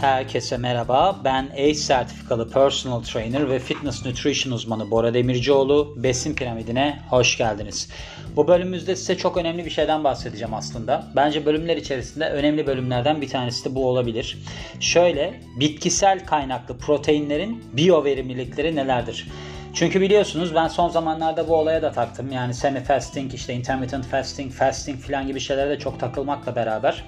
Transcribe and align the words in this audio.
Herkese 0.00 0.56
merhaba. 0.56 1.20
Ben 1.24 1.50
ACE 1.52 1.74
sertifikalı 1.74 2.50
personal 2.50 3.02
trainer 3.02 3.50
ve 3.50 3.58
fitness 3.58 4.06
nutrition 4.06 4.52
uzmanı 4.52 4.90
Bora 4.90 5.14
Demircioğlu. 5.14 5.94
Besin 5.96 6.34
piramidine 6.34 6.98
hoş 7.10 7.38
geldiniz. 7.38 7.90
Bu 8.36 8.48
bölümümüzde 8.48 8.96
size 8.96 9.16
çok 9.16 9.36
önemli 9.36 9.64
bir 9.64 9.70
şeyden 9.70 10.04
bahsedeceğim 10.04 10.54
aslında. 10.54 11.04
Bence 11.16 11.46
bölümler 11.46 11.76
içerisinde 11.76 12.28
önemli 12.28 12.66
bölümlerden 12.66 13.20
bir 13.20 13.28
tanesi 13.28 13.70
de 13.70 13.74
bu 13.74 13.88
olabilir. 13.88 14.38
Şöyle, 14.80 15.40
bitkisel 15.60 16.26
kaynaklı 16.26 16.78
proteinlerin 16.78 17.64
biyo 17.72 18.04
verimlilikleri 18.04 18.76
nelerdir? 18.76 19.28
Çünkü 19.74 20.00
biliyorsunuz 20.00 20.54
ben 20.54 20.68
son 20.68 20.88
zamanlarda 20.88 21.48
bu 21.48 21.56
olaya 21.56 21.82
da 21.82 21.92
taktım. 21.92 22.32
Yani 22.32 22.54
semi 22.54 22.84
fasting, 22.84 23.34
işte 23.34 23.54
intermittent 23.54 24.06
fasting, 24.06 24.52
fasting 24.52 25.00
falan 25.00 25.26
gibi 25.26 25.40
şeylere 25.40 25.70
de 25.70 25.78
çok 25.78 26.00
takılmakla 26.00 26.56
beraber 26.56 27.04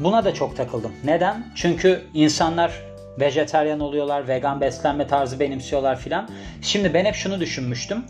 Buna 0.00 0.24
da 0.24 0.34
çok 0.34 0.56
takıldım. 0.56 0.92
Neden? 1.04 1.44
Çünkü 1.54 2.02
insanlar 2.14 2.72
vejeteryan 3.20 3.80
oluyorlar, 3.80 4.28
vegan 4.28 4.60
beslenme 4.60 5.06
tarzı 5.06 5.40
benimsiyorlar 5.40 5.98
filan. 5.98 6.28
Şimdi 6.62 6.94
ben 6.94 7.04
hep 7.04 7.14
şunu 7.14 7.40
düşünmüştüm. 7.40 8.04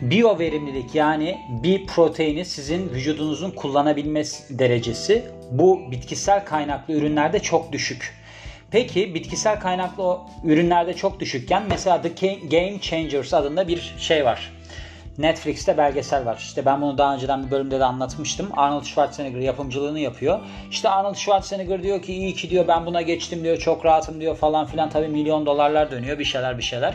Biyo 0.00 0.38
verimlilik 0.38 0.94
yani 0.94 1.38
bir 1.62 1.86
proteini 1.86 2.44
sizin 2.44 2.88
vücudunuzun 2.88 3.50
kullanabilme 3.50 4.22
derecesi 4.50 5.24
bu 5.50 5.90
bitkisel 5.90 6.44
kaynaklı 6.44 6.94
ürünlerde 6.94 7.40
çok 7.40 7.72
düşük. 7.72 8.14
Peki 8.70 9.14
bitkisel 9.14 9.60
kaynaklı 9.60 10.18
ürünlerde 10.44 10.94
çok 10.94 11.20
düşükken 11.20 11.62
mesela 11.68 12.02
The 12.02 12.08
Game 12.42 12.80
Changers 12.80 13.34
adında 13.34 13.68
bir 13.68 13.94
şey 13.98 14.24
var. 14.24 14.52
Netflix'te 15.18 15.78
belgesel 15.78 16.26
var. 16.26 16.36
İşte 16.36 16.64
ben 16.64 16.82
bunu 16.82 16.98
daha 16.98 17.14
önceden 17.14 17.46
bir 17.46 17.50
bölümde 17.50 17.80
de 17.80 17.84
anlatmıştım. 17.84 18.48
Arnold 18.56 18.84
Schwarzenegger 18.84 19.40
yapımcılığını 19.40 20.00
yapıyor. 20.00 20.40
İşte 20.70 20.88
Arnold 20.88 21.14
Schwarzenegger 21.14 21.82
diyor 21.82 22.02
ki 22.02 22.14
iyi 22.14 22.34
ki 22.34 22.50
diyor 22.50 22.68
ben 22.68 22.86
buna 22.86 23.02
geçtim 23.02 23.44
diyor 23.44 23.56
çok 23.56 23.84
rahatım 23.84 24.20
diyor 24.20 24.36
falan 24.36 24.66
filan. 24.66 24.90
Tabii 24.90 25.08
milyon 25.08 25.46
dolarlar 25.46 25.90
dönüyor 25.90 26.18
bir 26.18 26.24
şeyler 26.24 26.58
bir 26.58 26.62
şeyler. 26.62 26.94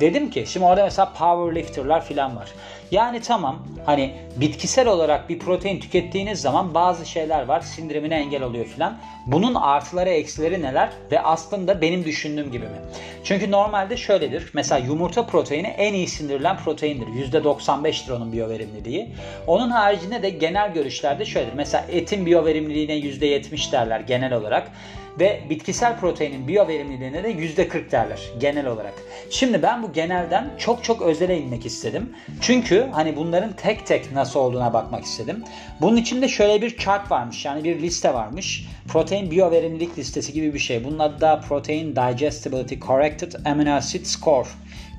Dedim 0.00 0.30
ki 0.30 0.44
şimdi 0.48 0.66
orada 0.66 0.84
mesela 0.84 1.12
powerlifter'lar 1.12 2.04
filan 2.04 2.36
var. 2.36 2.48
Yani 2.90 3.20
tamam 3.20 3.66
hani 3.86 4.14
bitkisel 4.36 4.88
olarak 4.88 5.28
bir 5.28 5.38
protein 5.38 5.80
tükettiğiniz 5.80 6.40
zaman 6.40 6.74
bazı 6.74 7.06
şeyler 7.06 7.44
var 7.44 7.60
sindirimine 7.60 8.14
engel 8.14 8.42
oluyor 8.42 8.64
filan. 8.64 8.98
Bunun 9.26 9.54
artıları 9.54 10.10
eksileri 10.10 10.62
neler 10.62 10.90
ve 11.12 11.20
aslında 11.20 11.80
benim 11.80 12.04
düşündüğüm 12.04 12.52
gibi 12.52 12.64
mi? 12.64 12.80
Çünkü 13.24 13.50
normalde 13.50 13.96
şöyledir. 13.96 14.50
Mesela 14.54 14.86
yumurta 14.86 15.26
proteini 15.26 15.66
en 15.66 15.94
iyi 15.94 16.08
sindirilen 16.08 16.56
proteindir. 16.56 17.06
%95'tir 17.06 18.12
onun 18.12 18.32
biyoverimliliği. 18.32 19.08
Onun 19.46 19.70
haricinde 19.70 20.22
de 20.22 20.30
genel 20.30 20.72
görüşlerde 20.72 21.24
şöyledir. 21.24 21.54
Mesela 21.54 21.84
etin 21.92 22.26
biyoverimliliğine 22.26 22.94
%70 22.94 23.72
derler 23.72 24.00
genel 24.00 24.32
olarak 24.32 24.70
ve 25.18 25.40
bitkisel 25.50 25.96
proteinin 25.96 26.48
biyoverimliliğine 26.48 27.24
de 27.24 27.32
%40 27.32 27.90
derler 27.90 28.20
genel 28.40 28.66
olarak. 28.66 28.94
Şimdi 29.30 29.62
ben 29.62 29.82
bu 29.82 29.92
genelden 29.92 30.50
çok 30.58 30.84
çok 30.84 31.02
özele 31.02 31.38
inmek 31.38 31.66
istedim. 31.66 32.12
Çünkü 32.40 32.88
hani 32.92 33.16
bunların 33.16 33.52
tek 33.52 33.86
tek 33.86 34.12
nasıl 34.12 34.40
olduğuna 34.40 34.72
bakmak 34.72 35.04
istedim. 35.04 35.44
Bunun 35.80 35.96
içinde 35.96 36.28
şöyle 36.28 36.62
bir 36.62 36.76
chart 36.76 37.10
varmış 37.10 37.44
yani 37.44 37.64
bir 37.64 37.82
liste 37.82 38.14
varmış. 38.14 38.66
Protein 38.88 39.30
biyoverimlilik 39.30 39.98
listesi 39.98 40.32
gibi 40.32 40.54
bir 40.54 40.58
şey. 40.58 40.84
Bunun 40.84 40.98
adı 40.98 41.20
da 41.20 41.40
Protein 41.40 41.96
Digestibility 41.96 42.74
Corrected 42.74 43.32
Amino 43.44 43.72
Acid 43.72 44.04
Score. 44.04 44.48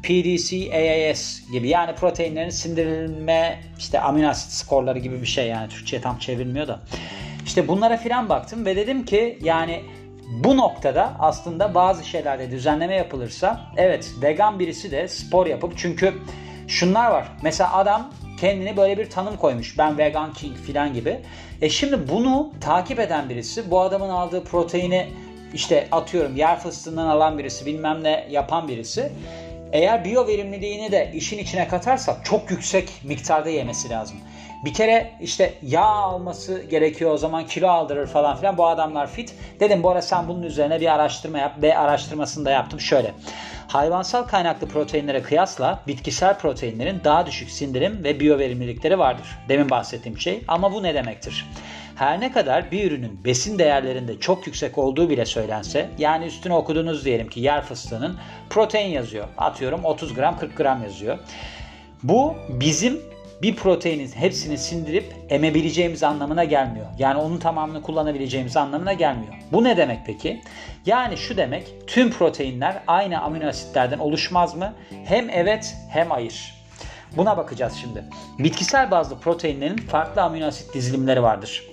PDC 0.04 0.72
AAS 0.74 1.52
gibi 1.52 1.70
yani 1.70 1.96
proteinlerin 1.96 2.50
sindirilme 2.50 3.60
işte 3.80 4.00
amino 4.00 4.28
asit 4.28 4.52
skorları 4.52 5.00
gibi 5.00 5.22
bir 5.22 5.28
şey 5.28 5.48
yani 5.48 5.70
Türkçe'ye 5.70 6.02
tam 6.02 6.18
çevrilmiyor 6.18 6.68
da. 6.68 6.80
İşte 7.46 7.68
bunlara 7.68 7.98
filan 7.98 8.30
baktım 8.30 8.66
ve 8.66 8.76
dedim 8.76 9.06
ki 9.06 9.40
yani 9.42 9.82
bu 10.32 10.58
noktada 10.58 11.14
aslında 11.20 11.76
bazı 11.76 12.04
şeylerde 12.08 12.52
düzenleme 12.52 12.96
yapılırsa 12.96 13.62
evet 13.78 14.12
vegan 14.22 14.60
birisi 14.60 14.92
de 14.92 15.08
spor 15.08 15.48
yapıp 15.48 15.74
çünkü 15.78 16.14
şunlar 16.68 17.12
var. 17.12 17.28
Mesela 17.42 17.74
adam 17.74 18.12
kendini 18.40 18.78
böyle 18.78 18.98
bir 18.98 19.10
tanım 19.10 19.38
koymuş. 19.38 19.78
Ben 19.78 19.98
vegan 19.98 20.34
king 20.34 20.58
filan 20.58 20.94
gibi. 20.94 21.20
E 21.62 21.70
şimdi 21.70 22.10
bunu 22.10 22.52
takip 22.62 23.00
eden 23.00 23.30
birisi 23.30 23.72
bu 23.72 23.82
adamın 23.82 24.10
aldığı 24.10 24.44
proteini 24.44 25.10
işte 25.54 25.88
atıyorum 25.92 26.36
yer 26.36 26.60
fıstığından 26.60 27.08
alan 27.08 27.38
birisi 27.38 27.66
bilmem 27.66 28.04
ne 28.04 28.28
yapan 28.30 28.68
birisi 28.68 29.12
eğer 29.72 30.06
biyo 30.06 30.28
verimliliğini 30.28 30.92
de 30.92 31.12
işin 31.14 31.38
içine 31.38 31.68
katarsak 31.68 32.26
çok 32.26 32.52
yüksek 32.52 32.90
miktarda 33.04 33.50
yemesi 33.50 33.90
lazım. 33.90 34.18
Bir 34.66 34.74
kere 34.74 35.12
işte 35.22 35.54
yağ 35.62 35.86
alması 35.86 36.62
gerekiyor 36.62 37.12
o 37.12 37.18
zaman 37.18 37.46
kilo 37.46 37.68
aldırır 37.68 38.08
falan 38.08 38.38
filan. 38.38 38.58
Bu 38.58 38.68
adamlar 38.68 39.08
fit. 39.08 39.36
Dedim 39.60 39.84
bu 39.84 39.90
arada 39.90 40.02
sen 40.02 40.28
bunun 40.28 40.44
üzerine 40.44 40.82
bir 40.82 40.94
araştırma 40.94 41.38
yap 41.38 41.56
ve 41.62 41.78
araştırmasını 41.78 42.46
da 42.46 42.52
yaptım. 42.52 42.80
Şöyle. 42.80 43.14
Hayvansal 43.68 44.24
kaynaklı 44.24 44.68
proteinlere 44.68 45.22
kıyasla 45.22 45.80
bitkisel 45.88 46.38
proteinlerin 46.38 47.02
daha 47.04 47.26
düşük 47.26 47.52
sindirim 47.52 48.04
ve 48.04 48.20
biyoverimlilikleri 48.20 49.00
vardır. 49.00 49.28
Demin 49.50 49.70
bahsettiğim 49.70 50.20
şey. 50.20 50.44
Ama 50.48 50.74
bu 50.74 50.84
ne 50.84 50.94
demektir? 50.94 51.46
Her 51.96 52.20
ne 52.20 52.32
kadar 52.32 52.72
bir 52.72 52.92
ürünün 52.92 53.26
besin 53.26 53.60
değerlerinde 53.60 54.20
çok 54.20 54.48
yüksek 54.48 54.78
olduğu 54.78 55.10
bile 55.10 55.26
söylense, 55.26 55.90
yani 55.98 56.26
üstüne 56.26 56.54
okudunuz 56.54 57.06
diyelim 57.06 57.30
ki 57.30 57.40
yer 57.40 57.62
fıstığının 57.62 58.18
protein 58.50 58.90
yazıyor. 58.90 59.28
Atıyorum 59.38 59.86
30 59.86 60.14
gram 60.14 60.40
40 60.40 60.58
gram 60.58 60.84
yazıyor. 60.84 61.20
Bu 62.04 62.36
bizim 62.50 63.02
bir 63.42 63.56
proteinin 63.56 64.12
hepsini 64.12 64.58
sindirip 64.58 65.16
emebileceğimiz 65.30 66.04
anlamına 66.04 66.44
gelmiyor. 66.44 66.86
Yani 67.00 67.20
onun 67.20 67.38
tamamını 67.38 67.82
kullanabileceğimiz 67.82 68.58
anlamına 68.58 68.94
gelmiyor. 68.94 69.34
Bu 69.52 69.64
ne 69.64 69.78
demek 69.78 70.00
peki? 70.06 70.42
Yani 70.86 71.18
şu 71.18 71.38
demek 71.38 71.88
tüm 71.88 72.12
proteinler 72.12 72.84
aynı 72.88 73.22
amino 73.22 73.48
asitlerden 73.48 74.00
oluşmaz 74.00 74.56
mı? 74.56 74.74
Hem 75.06 75.30
evet 75.30 75.76
hem 75.90 76.10
hayır. 76.10 76.62
Buna 77.18 77.38
bakacağız 77.38 77.74
şimdi. 77.82 78.04
Bitkisel 78.40 78.92
bazlı 78.92 79.20
proteinlerin 79.20 79.78
farklı 79.78 80.22
amino 80.22 80.46
asit 80.46 80.74
dizilimleri 80.74 81.24
vardır. 81.24 81.64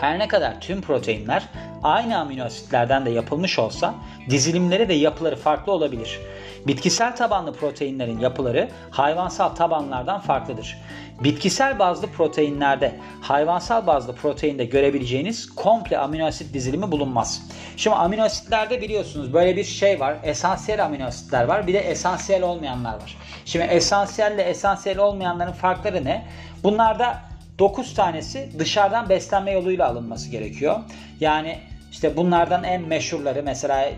Her 0.00 0.18
ne 0.18 0.28
kadar 0.28 0.60
tüm 0.60 0.80
proteinler 0.80 1.42
aynı 1.82 2.18
amino 2.18 2.44
asitlerden 2.44 3.06
de 3.06 3.10
yapılmış 3.10 3.58
olsa 3.58 3.94
dizilimleri 4.30 4.88
ve 4.88 4.94
yapıları 4.94 5.36
farklı 5.36 5.72
olabilir. 5.72 6.20
Bitkisel 6.66 7.16
tabanlı 7.16 7.52
proteinlerin 7.52 8.18
yapıları 8.18 8.68
hayvansal 8.90 9.48
tabanlardan 9.48 10.20
farklıdır. 10.20 10.78
Bitkisel 11.24 11.78
bazlı 11.78 12.06
proteinlerde 12.06 12.94
hayvansal 13.20 13.86
bazlı 13.86 14.14
proteinde 14.14 14.64
görebileceğiniz 14.64 15.54
komple 15.54 15.98
amino 15.98 16.26
asit 16.26 16.54
dizilimi 16.54 16.92
bulunmaz. 16.92 17.42
Şimdi 17.76 17.96
amino 17.96 18.22
asitlerde 18.22 18.82
biliyorsunuz 18.82 19.32
böyle 19.32 19.56
bir 19.56 19.64
şey 19.64 20.00
var. 20.00 20.16
Esansiyel 20.22 20.84
amino 20.84 21.04
asitler 21.04 21.44
var. 21.44 21.66
Bir 21.66 21.74
de 21.74 21.78
esansiyel 21.78 22.42
olmayanlar 22.42 22.94
var. 22.94 23.16
Şimdi 23.44 23.64
esansiyelle 23.64 24.42
esansiyel 24.42 24.98
olmayanların 24.98 25.52
farkları 25.52 26.04
ne? 26.04 26.26
Bunlarda 26.62 27.27
9 27.58 27.94
tanesi 27.94 28.48
dışarıdan 28.58 29.08
beslenme 29.08 29.52
yoluyla 29.52 29.88
alınması 29.88 30.30
gerekiyor. 30.30 30.78
Yani 31.20 31.58
işte 31.90 32.16
bunlardan 32.16 32.64
en 32.64 32.82
meşhurları 32.82 33.42
mesela 33.42 33.90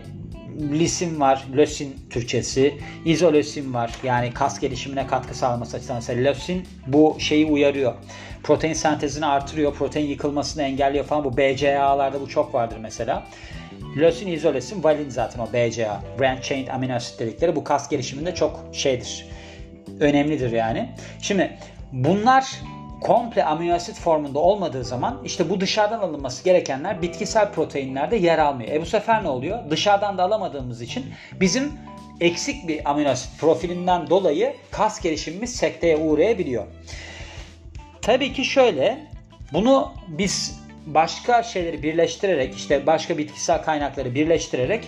lisin 0.59 1.19
var, 1.19 1.45
lösin 1.55 1.95
Türkçesi. 2.09 2.77
İzolösin 3.05 3.73
var. 3.73 3.91
Yani 4.03 4.33
kas 4.33 4.59
gelişimine 4.59 5.07
katkı 5.07 5.37
sağlaması 5.37 5.77
açısından 5.77 5.97
mesela 5.97 6.29
lösin 6.29 6.67
bu 6.87 7.17
şeyi 7.19 7.45
uyarıyor. 7.45 7.93
Protein 8.43 8.73
sentezini 8.73 9.25
artırıyor, 9.25 9.73
protein 9.73 10.07
yıkılmasını 10.07 10.63
engelliyor 10.63 11.05
falan. 11.05 11.23
Bu 11.23 11.37
BCA'larda 11.37 12.21
bu 12.21 12.29
çok 12.29 12.53
vardır 12.53 12.77
mesela. 12.81 13.23
Lösin, 13.97 14.27
izolesin, 14.27 14.83
valin 14.83 15.09
zaten 15.09 15.39
o 15.39 15.47
BCA. 15.53 16.01
Branch 16.19 16.41
Chain 16.43 16.67
Amino 16.67 16.93
Acid 16.93 17.19
dedikleri 17.19 17.55
bu 17.55 17.63
kas 17.63 17.89
gelişiminde 17.89 18.35
çok 18.35 18.59
şeydir. 18.71 19.25
Önemlidir 19.99 20.51
yani. 20.51 20.89
Şimdi 21.21 21.57
bunlar 21.91 22.45
komple 23.01 23.45
amino 23.45 23.73
asit 23.73 23.99
formunda 23.99 24.39
olmadığı 24.39 24.83
zaman 24.83 25.21
işte 25.25 25.49
bu 25.49 25.61
dışarıdan 25.61 25.99
alınması 25.99 26.43
gerekenler 26.43 27.01
bitkisel 27.01 27.51
proteinlerde 27.51 28.15
yer 28.15 28.37
almıyor. 28.37 28.71
E 28.71 28.81
bu 28.81 28.85
sefer 28.85 29.23
ne 29.23 29.29
oluyor? 29.29 29.69
Dışarıdan 29.69 30.17
da 30.17 30.23
alamadığımız 30.23 30.81
için 30.81 31.05
bizim 31.33 31.73
eksik 32.19 32.67
bir 32.67 32.91
amino 32.91 33.09
asit 33.09 33.39
profilinden 33.39 34.09
dolayı 34.09 34.55
kas 34.71 35.01
gelişimimiz 35.01 35.55
sekteye 35.55 35.97
uğrayabiliyor. 35.97 36.63
Tabii 38.01 38.33
ki 38.33 38.45
şöyle 38.45 39.07
bunu 39.53 39.91
biz 40.07 40.61
başka 40.85 41.43
şeyleri 41.43 41.83
birleştirerek 41.83 42.55
işte 42.55 42.87
başka 42.87 43.17
bitkisel 43.17 43.63
kaynakları 43.63 44.15
birleştirerek 44.15 44.87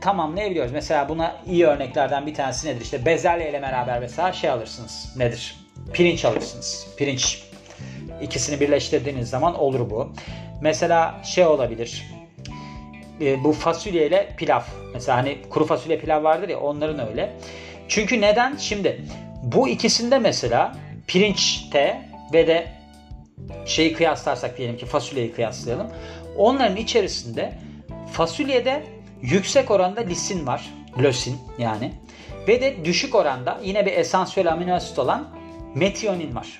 tamamlayabiliyoruz. 0.00 0.72
Mesela 0.72 1.08
buna 1.08 1.36
iyi 1.46 1.66
örneklerden 1.66 2.26
bir 2.26 2.34
tanesi 2.34 2.68
nedir? 2.68 2.80
İşte 2.80 3.06
bezelye 3.06 3.50
ile 3.50 3.62
beraber 3.62 4.00
mesela 4.00 4.32
şey 4.32 4.50
alırsınız. 4.50 5.14
Nedir? 5.16 5.56
Pirinç 5.92 6.24
alırsınız. 6.24 6.86
Pirinç 6.96 7.42
İkisini 8.22 8.60
birleştirdiğiniz 8.60 9.30
zaman 9.30 9.54
olur 9.54 9.90
bu. 9.90 10.12
Mesela 10.60 11.20
şey 11.24 11.46
olabilir. 11.46 12.04
E, 13.20 13.44
bu 13.44 13.52
fasulye 13.52 14.06
ile 14.06 14.28
pilav. 14.36 14.60
Mesela 14.94 15.18
hani 15.18 15.38
kuru 15.50 15.66
fasulye 15.66 15.98
pilav 15.98 16.24
vardır 16.24 16.48
ya 16.48 16.60
onların 16.60 17.08
öyle. 17.08 17.32
Çünkü 17.88 18.20
neden? 18.20 18.56
Şimdi 18.56 19.00
bu 19.42 19.68
ikisinde 19.68 20.18
mesela 20.18 20.76
pirinçte 21.06 22.08
ve 22.32 22.46
de 22.46 22.66
şeyi 23.66 23.92
kıyaslarsak 23.92 24.58
diyelim 24.58 24.76
ki 24.76 24.86
fasulyeyi 24.86 25.32
kıyaslayalım. 25.32 25.86
Onların 26.36 26.76
içerisinde 26.76 27.52
Fasulyede 28.14 28.82
yüksek 29.22 29.70
oranda 29.70 30.00
lisin 30.00 30.46
var. 30.46 30.70
Lösin 31.02 31.38
yani. 31.58 31.92
Ve 32.48 32.60
de 32.60 32.84
düşük 32.84 33.14
oranda 33.14 33.60
yine 33.62 33.86
bir 33.86 33.92
esansiyel 33.92 34.52
amino 34.52 34.74
asit 34.74 34.98
olan 34.98 35.28
metionin 35.74 36.34
var. 36.34 36.58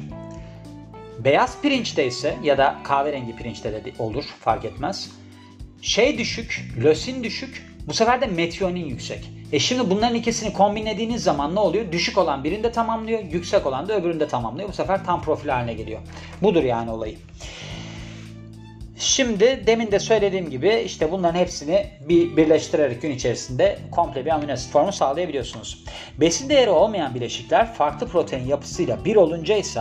Beyaz 1.25 1.61
pirinçte 1.62 2.06
ise 2.06 2.37
ya 2.43 2.59
da 2.59 2.76
kahverengi 2.85 3.37
pirinçte 3.37 3.73
de 3.73 3.93
olur 3.99 4.25
fark 4.41 4.65
etmez. 4.65 5.11
Şey 5.82 6.19
düşük, 6.19 6.75
lösin 6.82 7.25
düşük, 7.25 7.67
bu 7.87 7.94
sefer 7.94 8.21
de 8.21 8.26
metionin 8.26 8.85
yüksek. 8.87 9.31
E 9.53 9.59
şimdi 9.59 9.91
bunların 9.91 10.15
ikisini 10.15 10.53
kombinlediğiniz 10.53 11.23
zaman 11.23 11.55
ne 11.55 11.61
oluyor? 11.61 11.93
Düşük 11.93 12.19
olan 12.19 12.44
birinde 12.44 12.73
tamamlıyor, 12.73 13.21
yüksek 13.21 13.67
olan 13.67 13.88
da 13.88 13.97
öbüründe 13.97 14.29
tamamlıyor. 14.29 14.69
Bu 14.69 14.73
sefer 14.73 15.05
tam 15.05 15.23
profil 15.23 15.49
haline 15.49 15.75
geliyor. 15.75 16.00
Budur 16.43 16.62
yani 16.62 16.91
olayı. 16.91 17.17
Şimdi 19.05 19.67
demin 19.67 19.91
de 19.91 19.99
söylediğim 19.99 20.51
gibi 20.51 20.83
işte 20.87 21.12
bunların 21.12 21.39
hepsini 21.39 21.87
bir 22.01 22.37
birleştirerek 22.37 23.03
gün 23.03 23.11
içerisinde 23.11 23.79
komple 23.91 24.25
bir 24.25 24.31
amino 24.31 24.53
asit 24.53 24.73
formu 24.73 24.93
sağlayabiliyorsunuz. 24.93 25.85
Besin 26.21 26.49
değeri 26.49 26.71
olmayan 26.71 27.15
bileşikler 27.15 27.73
farklı 27.73 28.09
protein 28.09 28.47
yapısıyla 28.47 29.05
bir 29.05 29.17
olunca 29.17 29.56
ise 29.56 29.81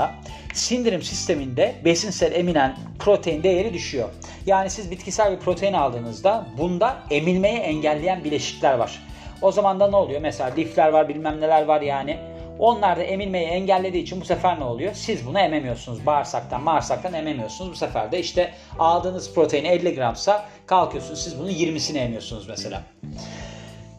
sindirim 0.54 1.02
sisteminde 1.02 1.76
besinsel 1.86 2.32
eminen 2.32 2.76
protein 3.00 3.44
değeri 3.44 3.74
düşüyor. 3.74 4.10
Yani 4.46 4.70
siz 4.70 4.92
bitkisel 4.92 5.32
bir 5.32 5.40
protein 5.40 5.74
aldığınızda 5.74 6.46
bunda 6.58 6.98
emilmeyi 7.10 7.58
engelleyen 7.58 8.24
bileşikler 8.24 8.74
var. 8.74 9.02
O 9.42 9.52
zaman 9.52 9.80
da 9.80 9.90
ne 9.90 9.96
oluyor? 9.96 10.22
Mesela 10.22 10.50
lifler 10.58 10.90
var 10.90 11.10
bilmem 11.10 11.42
neler 11.42 11.66
var 11.66 11.82
yani 11.82 12.18
onlar 12.60 12.98
da 12.98 13.04
emilmeyi 13.04 13.48
engellediği 13.48 14.04
için 14.04 14.22
bu 14.22 14.26
sefer 14.26 14.60
ne 14.60 14.64
oluyor? 14.64 14.94
Siz 14.94 15.28
bunu 15.28 15.40
ememiyorsunuz. 15.40 16.06
Bağırsaktan, 16.06 16.66
bağırsaktan 16.66 17.14
ememiyorsunuz. 17.14 17.72
Bu 17.72 17.76
sefer 17.76 18.12
de 18.12 18.20
işte 18.20 18.54
aldığınız 18.80 19.34
protein 19.34 19.66
50 19.66 19.96
gramsa 19.96 20.46
kalkıyorsunuz 20.66 21.24
siz 21.24 21.40
bunu 21.40 21.52
20'sini 21.52 21.98
emiyorsunuz 21.98 22.48
mesela. 22.48 22.84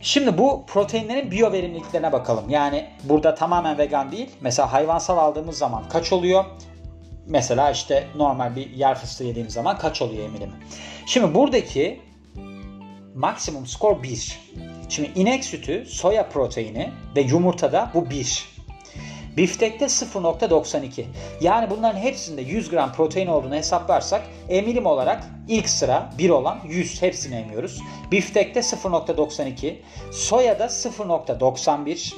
Şimdi 0.00 0.38
bu 0.38 0.64
proteinlerin 0.66 1.30
biyoverimliliklerine 1.30 2.12
bakalım. 2.12 2.50
Yani 2.50 2.90
burada 3.04 3.34
tamamen 3.34 3.78
vegan 3.78 4.12
değil. 4.12 4.30
Mesela 4.40 4.72
hayvansal 4.72 5.18
aldığımız 5.18 5.58
zaman 5.58 5.88
kaç 5.88 6.12
oluyor? 6.12 6.44
Mesela 7.26 7.70
işte 7.70 8.06
normal 8.16 8.56
bir 8.56 8.70
yer 8.70 8.94
fıstığı 8.94 9.24
yediğim 9.24 9.50
zaman 9.50 9.78
kaç 9.78 10.02
oluyor 10.02 10.24
emilimi? 10.24 10.52
Şimdi 11.06 11.34
buradaki 11.34 12.00
maksimum 13.14 13.66
skor 13.66 14.02
1. 14.02 14.40
Şimdi 14.88 15.10
inek 15.14 15.44
sütü, 15.44 15.86
soya 15.86 16.28
proteini 16.28 16.90
ve 17.16 17.20
yumurtada 17.20 17.90
bu 17.94 18.10
1. 18.10 18.54
Biftekte 19.36 19.84
0.92. 19.84 21.04
Yani 21.40 21.70
bunların 21.70 22.00
hepsinde 22.00 22.42
100 22.42 22.70
gram 22.70 22.92
protein 22.92 23.26
olduğunu 23.26 23.54
hesaplarsak 23.54 24.22
emilim 24.48 24.86
olarak 24.86 25.24
ilk 25.48 25.68
sıra 25.68 26.10
1 26.18 26.30
olan 26.30 26.58
100 26.68 27.02
hepsini 27.02 27.34
emiyoruz. 27.34 27.80
Biftekte 28.10 28.60
0.92, 28.60 29.74
soyada 30.12 30.64
0.91, 30.64 32.14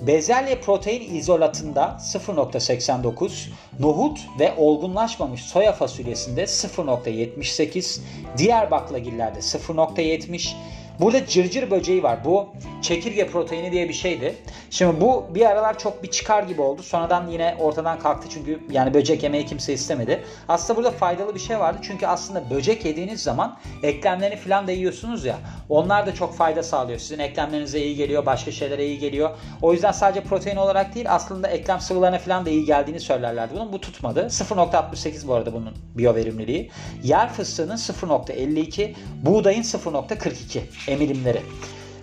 Bezelye 0.00 0.60
protein 0.60 1.14
izolatında 1.14 1.96
0.89, 2.00 3.48
nohut 3.78 4.20
ve 4.38 4.54
olgunlaşmamış 4.56 5.42
soya 5.42 5.72
fasulyesinde 5.72 6.42
0.78, 6.42 8.00
diğer 8.38 8.70
baklagillerde 8.70 9.38
0.70, 9.38 10.54
Burada 11.00 11.26
cırcır 11.26 11.70
böceği 11.70 12.02
var. 12.02 12.18
Bu 12.24 12.48
çekirge 12.82 13.26
proteini 13.26 13.72
diye 13.72 13.88
bir 13.88 13.94
şeydi. 13.94 14.34
Şimdi 14.70 15.00
bu 15.00 15.26
bir 15.34 15.46
aralar 15.46 15.78
çok 15.78 16.02
bir 16.02 16.10
çıkar 16.10 16.42
gibi 16.42 16.62
oldu. 16.62 16.82
Sonradan 16.82 17.26
yine 17.26 17.56
ortadan 17.60 17.98
kalktı 17.98 18.28
çünkü 18.30 18.60
yani 18.70 18.94
böcek 18.94 19.22
yemeyi 19.22 19.46
kimse 19.46 19.72
istemedi. 19.72 20.24
Aslında 20.48 20.76
burada 20.76 20.90
faydalı 20.90 21.34
bir 21.34 21.40
şey 21.40 21.58
vardı. 21.58 21.78
Çünkü 21.82 22.06
aslında 22.06 22.50
böcek 22.50 22.84
yediğiniz 22.84 23.22
zaman 23.22 23.58
eklemlerini 23.82 24.36
falan 24.36 24.66
da 24.66 24.72
yiyorsunuz 24.72 25.24
ya. 25.24 25.38
Onlar 25.68 26.06
da 26.06 26.14
çok 26.14 26.36
fayda 26.36 26.62
sağlıyor. 26.62 26.98
Sizin 26.98 27.18
eklemlerinize 27.18 27.80
iyi 27.80 27.96
geliyor. 27.96 28.26
Başka 28.26 28.52
şeylere 28.52 28.86
iyi 28.86 28.98
geliyor. 28.98 29.30
O 29.62 29.72
yüzden 29.72 29.92
sadece 29.92 30.20
protein 30.20 30.56
olarak 30.56 30.94
değil 30.94 31.06
aslında 31.08 31.48
eklem 31.48 31.80
sıvılarına 31.80 32.18
falan 32.18 32.46
da 32.46 32.50
iyi 32.50 32.64
geldiğini 32.64 33.00
söylerlerdi 33.00 33.54
bunun. 33.54 33.72
Bu 33.72 33.80
tutmadı. 33.80 34.20
0.68 34.20 35.26
bu 35.26 35.34
arada 35.34 35.52
bunun 35.52 35.74
biyoverimliliği. 35.94 36.70
Yer 37.02 37.32
fıstığının 37.32 37.76
0.52, 37.76 38.94
buğdayın 39.22 39.62
0.42 39.62 40.60
emilimleri. 40.90 41.40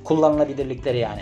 Kullanılabilirlikleri 0.03 0.97
yani. 0.97 1.21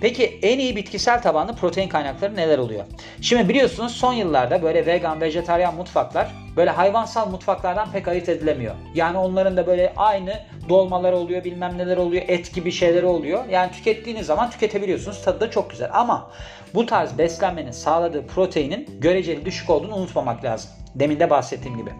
Peki 0.00 0.38
en 0.42 0.58
iyi 0.58 0.76
bitkisel 0.76 1.22
tabanlı 1.22 1.56
protein 1.56 1.88
kaynakları 1.88 2.36
neler 2.36 2.58
oluyor? 2.58 2.84
Şimdi 3.20 3.48
biliyorsunuz 3.48 3.92
son 3.92 4.12
yıllarda 4.12 4.62
böyle 4.62 4.86
vegan, 4.86 5.20
vejetaryen 5.20 5.74
mutfaklar 5.74 6.28
böyle 6.56 6.70
hayvansal 6.70 7.30
mutfaklardan 7.30 7.92
pek 7.92 8.08
ayırt 8.08 8.28
edilemiyor. 8.28 8.74
Yani 8.94 9.18
onların 9.18 9.56
da 9.56 9.66
böyle 9.66 9.92
aynı 9.96 10.40
dolmalar 10.68 11.12
oluyor, 11.12 11.44
bilmem 11.44 11.78
neler 11.78 11.96
oluyor, 11.96 12.22
et 12.28 12.54
gibi 12.54 12.72
şeyleri 12.72 13.06
oluyor. 13.06 13.44
Yani 13.50 13.72
tükettiğiniz 13.72 14.26
zaman 14.26 14.50
tüketebiliyorsunuz. 14.50 15.22
Tadı 15.22 15.40
da 15.40 15.50
çok 15.50 15.70
güzel. 15.70 15.90
Ama 15.92 16.30
bu 16.74 16.86
tarz 16.86 17.18
beslenmenin 17.18 17.70
sağladığı 17.70 18.26
proteinin 18.26 18.88
göreceli 19.00 19.44
düşük 19.44 19.70
olduğunu 19.70 19.94
unutmamak 19.94 20.44
lazım. 20.44 20.70
Demin 20.94 21.20
de 21.20 21.30
bahsettiğim 21.30 21.76
gibi. 21.76 21.90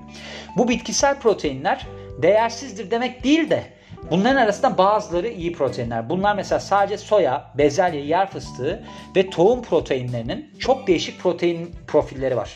Bu 0.57 0.69
bitkisel 0.69 1.19
proteinler 1.19 1.87
değersizdir 2.23 2.91
demek 2.91 3.25
değil 3.25 3.51
de 3.51 3.63
Bunların 4.11 4.37
arasında 4.37 4.79
bazıları 4.79 5.29
iyi 5.29 5.53
proteinler. 5.53 6.09
Bunlar 6.09 6.37
mesela 6.37 6.61
sadece 6.61 6.99
soya, 6.99 7.51
bezelye, 7.59 8.05
yer 8.05 8.31
fıstığı 8.31 8.85
ve 9.17 9.31
tohum 9.31 9.63
proteinlerinin 9.63 10.51
çok 10.59 10.87
değişik 10.87 11.21
protein 11.21 11.75
profilleri 11.87 12.37
var. 12.37 12.55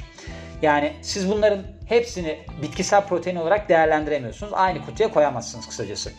Yani 0.63 0.93
siz 1.03 1.31
bunların 1.31 1.63
hepsini 1.87 2.39
bitkisel 2.63 3.07
protein 3.07 3.37
olarak 3.37 3.69
değerlendiremiyorsunuz. 3.69 4.53
Aynı 4.53 4.87
kutuya 4.87 5.11
koyamazsınız 5.11 5.69
kısacası. 5.69 6.11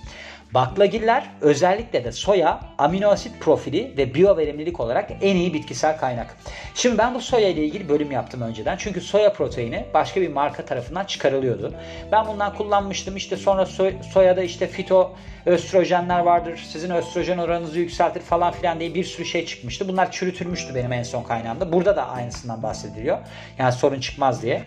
Baklagiller 0.53 1.29
özellikle 1.41 2.03
de 2.03 2.11
soya 2.11 2.59
amino 2.77 3.09
asit 3.09 3.39
profili 3.39 3.93
ve 3.97 4.13
biyoverimlilik 4.13 4.79
olarak 4.79 5.11
en 5.21 5.35
iyi 5.35 5.53
bitkisel 5.53 5.97
kaynak. 5.97 6.37
Şimdi 6.75 6.97
ben 6.97 7.15
bu 7.15 7.21
soya 7.21 7.49
ile 7.49 7.65
ilgili 7.65 7.89
bölüm 7.89 8.11
yaptım 8.11 8.41
önceden. 8.41 8.77
Çünkü 8.77 9.01
soya 9.01 9.33
proteini 9.33 9.85
başka 9.93 10.21
bir 10.21 10.27
marka 10.29 10.65
tarafından 10.65 11.05
çıkarılıyordu. 11.05 11.73
Ben 12.11 12.27
bundan 12.27 12.55
kullanmıştım. 12.55 13.15
İşte 13.15 13.37
sonra 13.37 13.65
soy, 13.65 13.93
soyada 14.13 14.43
işte 14.43 14.67
fito 14.67 15.15
östrojenler 15.45 16.19
vardır. 16.19 16.67
Sizin 16.71 16.89
östrojen 16.89 17.37
oranınızı 17.37 17.79
yükseltir 17.79 18.21
falan 18.21 18.51
filan 18.51 18.79
diye 18.79 18.93
bir 18.93 19.03
sürü 19.03 19.25
şey 19.25 19.45
çıkmıştı. 19.45 19.87
Bunlar 19.87 20.11
çürütülmüştü 20.11 20.75
benim 20.75 20.93
en 20.93 21.03
son 21.03 21.23
kaynağımda. 21.23 21.73
Burada 21.73 21.95
da 21.95 22.07
aynısından 22.07 22.63
bahsediliyor. 22.63 23.17
Yani 23.57 23.71
sorun 23.71 23.99
çıkmaz 23.99 24.41
diye. 24.41 24.63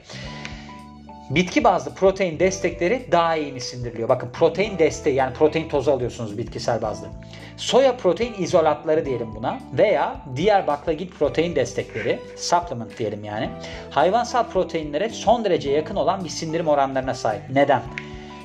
Bitki 1.35 1.65
bazlı 1.65 1.95
protein 1.95 2.39
destekleri 2.39 3.07
daha 3.13 3.37
iyi 3.37 3.61
sindiriliyor? 3.61 4.09
Bakın 4.09 4.31
protein 4.33 4.79
desteği 4.79 5.15
yani 5.15 5.35
protein 5.35 5.69
tozu 5.69 5.91
alıyorsunuz 5.91 6.39
bitkisel 6.39 6.83
bazlı. 6.83 7.07
Soya 7.57 7.97
protein 7.97 8.35
izolatları 8.39 9.05
diyelim 9.07 9.35
buna 9.35 9.61
veya 9.79 10.17
diğer 10.37 10.67
baklagil 10.67 11.09
protein 11.09 11.57
destekleri, 11.57 12.19
supplement 12.37 12.99
diyelim 12.99 13.25
yani. 13.25 13.51
Hayvansal 13.91 14.45
proteinlere 14.45 15.09
son 15.09 15.45
derece 15.45 15.71
yakın 15.71 15.97
olan 15.97 16.25
bir 16.25 16.29
sindirim 16.29 16.69
oranlarına 16.69 17.15
sahip. 17.15 17.43
Neden? 17.51 17.83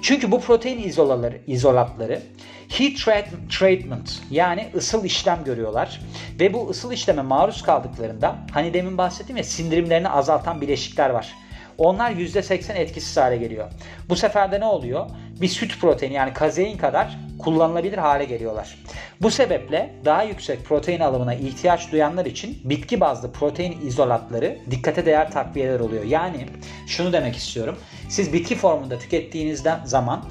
Çünkü 0.01 0.31
bu 0.31 0.41
protein 0.41 0.83
izolaları, 0.83 1.38
izolatları 1.47 2.21
heat 2.69 3.25
treatment 3.59 4.21
yani 4.31 4.69
ısıl 4.75 5.05
işlem 5.05 5.43
görüyorlar 5.43 6.01
ve 6.39 6.53
bu 6.53 6.69
ısıl 6.69 6.91
işleme 6.91 7.21
maruz 7.21 7.62
kaldıklarında 7.62 8.35
hani 8.51 8.73
demin 8.73 8.97
bahsettim 8.97 9.38
ya 9.38 9.43
sindirimlerini 9.43 10.09
azaltan 10.09 10.62
bileşikler 10.62 11.09
var 11.09 11.33
onlar 11.77 12.12
%80 12.12 12.74
etkisiz 12.74 13.17
hale 13.17 13.38
geliyor. 13.38 13.72
Bu 14.10 14.15
sefer 14.15 14.51
de 14.51 14.60
ne 14.60 14.65
oluyor? 14.65 15.05
Bir 15.41 15.48
süt 15.48 15.81
proteini 15.81 16.13
yani 16.13 16.34
kazein 16.34 16.77
kadar 16.77 17.17
kullanılabilir 17.39 17.98
hale 17.98 18.25
geliyorlar. 18.25 18.77
Bu 19.22 19.31
sebeple 19.31 19.93
daha 20.05 20.24
yüksek 20.24 20.65
protein 20.65 21.00
alımına 21.00 21.34
ihtiyaç 21.34 21.91
duyanlar 21.91 22.25
için 22.25 22.57
bitki 22.63 23.00
bazlı 23.00 23.31
protein 23.31 23.81
izolatları 23.81 24.57
dikkate 24.72 25.05
değer 25.05 25.31
takviyeler 25.31 25.79
oluyor. 25.79 26.03
Yani 26.03 26.46
şunu 26.88 27.13
demek 27.13 27.36
istiyorum. 27.36 27.77
Siz 28.10 28.34
bitki 28.34 28.55
formunda 28.55 29.00
tükettiğinizden 29.00 29.86
zaman 29.86 30.24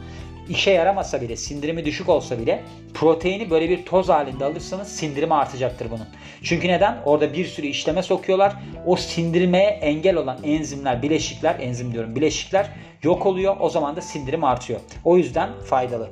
işe 0.48 0.70
yaramasa 0.70 1.20
bile, 1.20 1.36
sindirimi 1.36 1.84
düşük 1.84 2.08
olsa 2.08 2.38
bile 2.38 2.62
proteini 2.94 3.50
böyle 3.50 3.70
bir 3.70 3.84
toz 3.84 4.08
halinde 4.08 4.44
alırsanız 4.44 4.88
sindirimi 4.88 5.34
artacaktır 5.34 5.90
bunun. 5.90 6.06
Çünkü 6.42 6.68
neden? 6.68 6.98
Orada 7.04 7.32
bir 7.32 7.44
sürü 7.44 7.66
işleme 7.66 8.02
sokuyorlar. 8.02 8.56
O 8.86 8.96
sindirmeye 8.96 9.68
engel 9.68 10.16
olan 10.16 10.38
enzimler, 10.44 11.02
bileşikler, 11.02 11.60
enzim 11.60 11.92
diyorum 11.92 12.16
bileşikler 12.16 12.70
yok 13.02 13.26
oluyor. 13.26 13.56
O 13.60 13.70
zaman 13.70 13.96
da 13.96 14.00
sindirim 14.00 14.44
artıyor. 14.44 14.80
O 15.04 15.16
yüzden 15.16 15.50
faydalı. 15.60 16.10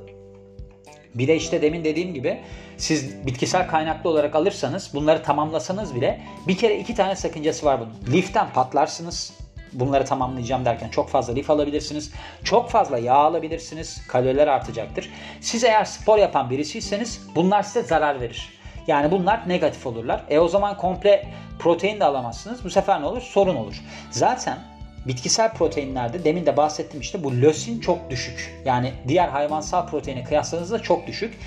Bir 1.14 1.28
de 1.28 1.36
işte 1.36 1.62
demin 1.62 1.84
dediğim 1.84 2.14
gibi 2.14 2.40
siz 2.76 3.26
bitkisel 3.26 3.68
kaynaklı 3.68 4.10
olarak 4.10 4.34
alırsanız 4.34 4.90
bunları 4.94 5.22
tamamlasanız 5.22 5.94
bile 5.94 6.20
bir 6.48 6.56
kere 6.56 6.78
iki 6.78 6.94
tane 6.94 7.16
sakıncası 7.16 7.66
var 7.66 7.80
bunun. 7.80 8.16
Liften 8.16 8.52
patlarsınız 8.52 9.43
bunları 9.74 10.04
tamamlayacağım 10.04 10.64
derken 10.64 10.88
çok 10.88 11.08
fazla 11.08 11.32
lif 11.34 11.50
alabilirsiniz. 11.50 12.12
Çok 12.44 12.70
fazla 12.70 12.98
yağ 12.98 13.14
alabilirsiniz. 13.14 14.06
Kaloriler 14.08 14.46
artacaktır. 14.46 15.10
Siz 15.40 15.64
eğer 15.64 15.84
spor 15.84 16.18
yapan 16.18 16.50
birisiyseniz 16.50 17.22
bunlar 17.34 17.62
size 17.62 17.82
zarar 17.82 18.20
verir. 18.20 18.48
Yani 18.86 19.10
bunlar 19.10 19.48
negatif 19.48 19.86
olurlar. 19.86 20.24
E 20.30 20.38
o 20.38 20.48
zaman 20.48 20.76
komple 20.76 21.28
protein 21.58 22.00
de 22.00 22.04
alamazsınız. 22.04 22.64
Bu 22.64 22.70
sefer 22.70 23.00
ne 23.00 23.06
olur? 23.06 23.22
Sorun 23.22 23.56
olur. 23.56 23.82
Zaten 24.10 24.58
bitkisel 25.06 25.52
proteinlerde 25.52 26.24
demin 26.24 26.46
de 26.46 26.56
bahsettim 26.56 27.00
işte 27.00 27.24
bu 27.24 27.32
lösin 27.32 27.80
çok 27.80 28.10
düşük. 28.10 28.62
Yani 28.64 28.92
diğer 29.08 29.28
hayvansal 29.28 29.86
proteine 29.86 30.24
kıyasladığınızda 30.24 30.78
çok 30.78 31.06
düşük. 31.06 31.38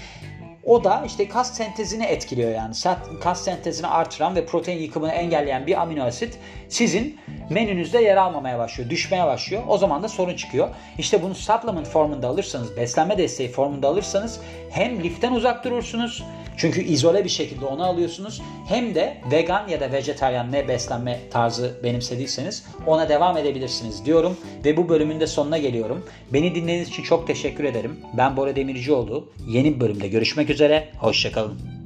O 0.68 0.84
da 0.84 1.04
işte 1.06 1.28
kas 1.28 1.54
sentezini 1.54 2.04
etkiliyor 2.04 2.52
yani. 2.52 2.74
Kas 3.22 3.44
sentezini 3.44 3.88
artıran 3.88 4.36
ve 4.36 4.46
protein 4.46 4.82
yıkımını 4.82 5.12
engelleyen 5.12 5.68
bir 5.68 5.82
amino 5.82 6.04
asit 6.04 6.38
sizin 6.70 7.20
menünüzde 7.50 8.00
yer 8.02 8.18
almamaya 8.18 8.60
başlıyor, 8.60 8.90
düşmeye 8.90 9.26
başlıyor. 9.26 9.64
O 9.68 9.78
zaman 9.78 10.04
da 10.04 10.10
sorun 10.10 10.36
çıkıyor. 10.36 10.70
İşte 10.98 11.24
bunu 11.24 11.36
supplement 11.36 11.88
formunda 11.88 12.28
alırsanız, 12.28 12.78
beslenme 12.78 13.18
desteği 13.18 13.50
formunda 13.50 13.88
alırsanız 13.88 14.40
hem 14.70 15.04
liften 15.04 15.32
uzak 15.32 15.64
durursunuz. 15.64 16.24
Çünkü 16.58 16.82
izole 16.82 17.24
bir 17.24 17.30
şekilde 17.30 17.66
onu 17.66 17.84
alıyorsunuz. 17.84 18.42
Hem 18.68 18.96
de 18.96 19.18
vegan 19.32 19.68
ya 19.68 19.80
da 19.80 19.92
vejetaryen 19.92 20.52
ne 20.52 20.68
beslenme 20.68 21.20
tarzı 21.32 21.78
benimsediyseniz 21.84 22.66
ona 22.88 23.10
devam 23.10 23.38
edebilirsiniz 23.38 24.06
diyorum. 24.06 24.38
Ve 24.66 24.78
bu 24.78 24.90
bölümün 24.90 25.20
de 25.20 25.28
sonuna 25.28 25.58
geliyorum. 25.58 26.06
Beni 26.34 26.56
dinlediğiniz 26.56 26.90
için 26.90 27.04
çok 27.04 27.28
teşekkür 27.28 27.64
ederim. 27.64 28.00
Ben 28.18 28.38
Bora 28.38 28.56
Demircioğlu. 28.56 29.30
Yeni 29.48 29.76
bir 29.76 29.80
bölümde 29.80 30.08
görüşmek 30.08 30.50
üzere. 30.50 30.90
Hoşçakalın. 30.98 31.77